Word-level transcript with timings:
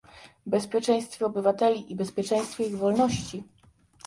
bezpieczeństwie 0.45 1.25
obywateli 1.25 1.91
i 1.91 1.95
bezpieczeństwie 1.95 2.63
ich 2.63 2.77
wolności 2.77 3.43